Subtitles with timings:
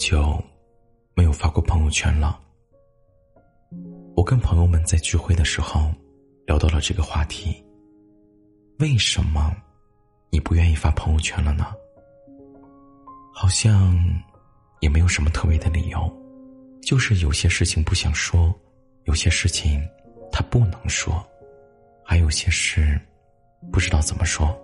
[0.00, 0.42] 久
[1.12, 2.40] 没有发过朋友圈了？
[4.16, 5.92] 我跟朋友们在聚会的时候
[6.46, 7.62] 聊到了这个话题。
[8.78, 9.54] 为什么
[10.30, 11.66] 你不愿意发朋友圈了呢？
[13.34, 13.94] 好像
[14.80, 16.10] 也没有什么特别的理由，
[16.80, 18.58] 就是有些事情不想说，
[19.04, 19.86] 有些事情
[20.32, 21.22] 他不能说，
[22.02, 22.98] 还有些事
[23.70, 24.58] 不知道怎么说，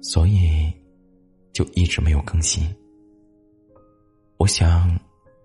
[0.00, 0.72] 所以
[1.52, 2.72] 就一直没有更新。
[4.46, 4.96] 我想，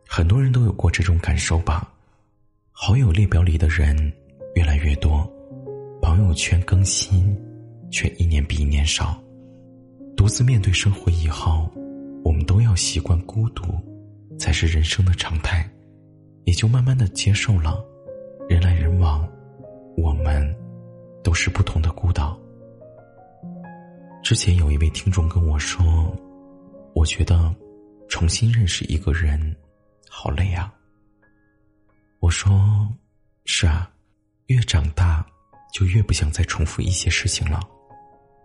[0.08, 1.92] 很多人都有过这种感受吧。
[2.72, 3.98] 好友列表里的人
[4.54, 5.28] 越来越多，
[6.04, 7.36] 朋友圈更新
[7.90, 9.20] 却一年比一年少。
[10.16, 11.68] 独自面对生活以后，
[12.24, 13.64] 我们都要习惯孤独，
[14.38, 15.68] 才是人生的常态，
[16.44, 17.84] 也就慢慢的接受了。
[18.48, 19.28] 人来人往，
[19.98, 20.56] 我们
[21.24, 22.40] 都是不同的孤岛。
[24.22, 25.84] 之前有一位听众跟我说，
[26.94, 27.52] 我觉得。
[28.12, 29.56] 重新认识一个人，
[30.10, 30.72] 好累啊。
[32.20, 32.88] 我说
[33.46, 33.90] ：“是啊，
[34.48, 35.26] 越长大
[35.74, 37.62] 就越不想再重复一些事情了。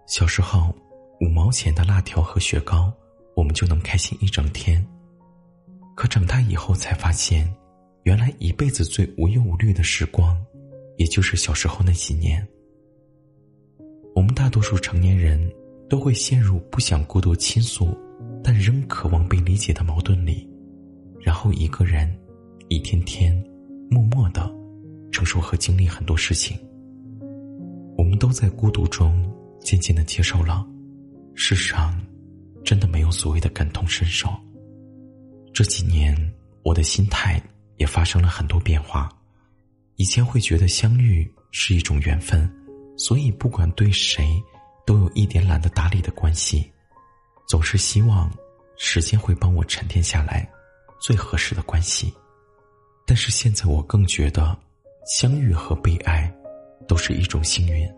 [0.06, 0.72] 小时候，
[1.20, 2.94] 五毛钱的辣条和雪糕，
[3.34, 4.86] 我们就能开心一整天。
[5.96, 7.52] 可长大以后才发现，
[8.04, 10.40] 原来一辈子最无忧无虑的时光，
[10.96, 12.46] 也就是小时候那几年。
[14.14, 15.52] 我们大多数成年人
[15.90, 17.98] 都会陷入不想过多倾诉。”
[18.46, 20.48] 但仍渴望被理解的矛盾里，
[21.20, 22.08] 然后一个人
[22.68, 23.34] 一天天
[23.90, 24.48] 默默的
[25.10, 26.56] 承受和经历很多事情。
[27.98, 29.28] 我们都在孤独中
[29.60, 30.64] 渐渐的接受了，
[31.34, 32.00] 世上
[32.64, 34.28] 真的没有所谓的感同身受。
[35.52, 36.16] 这几年
[36.62, 37.42] 我的心态
[37.78, 39.08] 也发生了很多变化，
[39.96, 42.48] 以前会觉得相遇是一种缘分，
[42.96, 44.40] 所以不管对谁
[44.86, 46.70] 都有一点懒得搭理的关系。
[47.46, 48.30] 总是希望
[48.76, 50.48] 时间会帮我沉淀下来
[51.00, 52.12] 最合适的关系，
[53.06, 54.56] 但是现在我更觉得
[55.06, 56.32] 相遇和被爱
[56.88, 57.88] 都是一种幸运。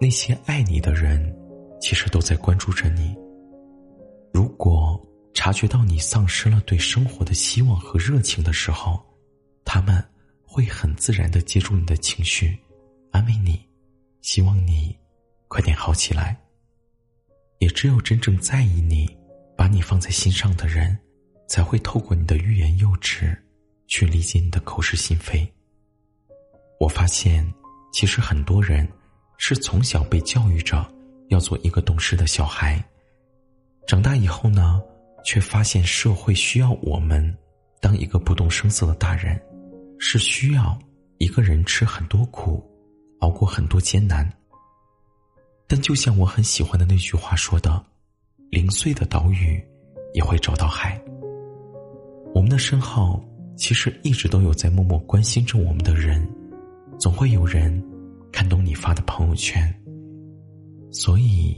[0.00, 1.34] 那些爱你的人
[1.80, 3.16] 其实都在关注着你。
[4.32, 5.02] 如果
[5.34, 9.02] 察觉到你丧失了对生活的希望和热情的时候，
[9.64, 10.04] 他们
[10.44, 12.58] 会很自然的接住你的情绪，
[13.10, 13.60] 安慰你，
[14.20, 14.96] 希望你
[15.48, 16.38] 快点好起来。
[17.66, 19.10] 也只有真正在意你、
[19.56, 20.96] 把你放在心上的人，
[21.48, 23.36] 才会透过你的欲言又止，
[23.88, 25.44] 去理解你的口是心非。
[26.78, 27.44] 我发现，
[27.92, 28.88] 其实很多人
[29.36, 30.88] 是从小被教育着
[31.30, 32.80] 要做一个懂事的小孩，
[33.84, 34.80] 长大以后呢，
[35.24, 37.36] 却发现社会需要我们
[37.80, 39.42] 当一个不动声色的大人，
[39.98, 40.78] 是需要
[41.18, 42.64] 一个人吃很多苦，
[43.18, 44.32] 熬过很多艰难。
[45.66, 47.84] 但就像我很喜欢的那句话说的
[48.50, 49.62] ：“零碎的岛屿
[50.14, 51.00] 也会找到海。”
[52.34, 53.22] 我们的身后
[53.56, 56.26] 其实一直都有在默默关心着我们的人，
[56.98, 57.82] 总会有人
[58.30, 59.74] 看懂你发的朋友圈。
[60.92, 61.56] 所以，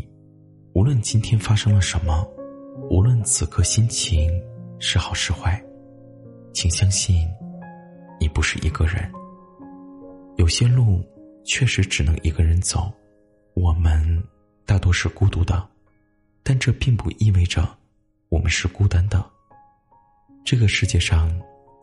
[0.72, 2.26] 无论今天发生了什么，
[2.90, 4.30] 无论此刻心情
[4.78, 5.62] 是好是坏，
[6.54, 7.28] 请相信，
[8.18, 9.10] 你不是一个人。
[10.36, 11.04] 有些路
[11.44, 12.90] 确实只能一个人走。
[13.60, 14.22] 我们
[14.64, 15.68] 大多是孤独的，
[16.44, 17.68] 但这并不意味着
[18.28, 19.28] 我们是孤单的。
[20.44, 21.28] 这个世界上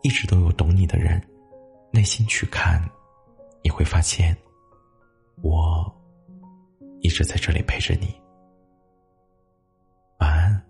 [0.02, 1.22] 一直都有懂你的人，
[1.92, 2.82] 耐心去看，
[3.62, 4.34] 你会发现，
[5.42, 5.94] 我
[7.02, 8.06] 一直在这里陪着你。
[10.18, 10.66] 晚安，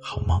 [0.00, 0.40] 好梦。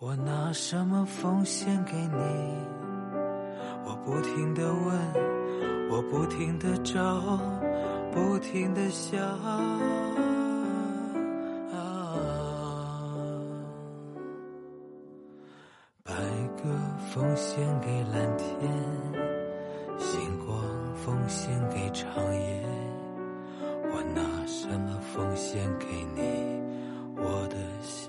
[0.00, 2.16] 我拿什么奉献给你？
[3.84, 4.98] 我不停的问，
[5.90, 7.38] 我不停的找，
[8.10, 9.20] 不停的想。
[16.02, 16.14] 白
[16.56, 16.70] 鸽
[17.12, 18.72] 奉献给蓝天，
[19.98, 20.58] 星光
[20.94, 22.64] 奉献给长夜。
[23.92, 25.86] 我拿什么奉献给
[26.16, 26.58] 你，
[27.16, 28.08] 我的小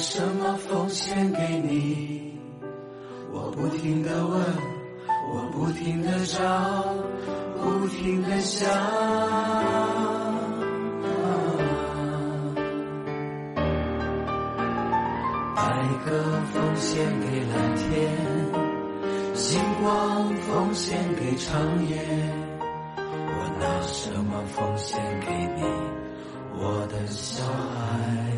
[0.00, 2.38] 什么奉献给你？
[3.32, 4.40] 我不停的问，
[5.32, 6.84] 我不停的找，
[7.60, 8.68] 不停的想。
[15.56, 15.62] 白
[16.06, 16.10] 鸽
[16.52, 18.16] 奉献给蓝天，
[19.34, 21.98] 星光奉献给长夜。
[23.00, 25.62] 我拿什么奉献给你，
[26.56, 28.37] 我的小孩？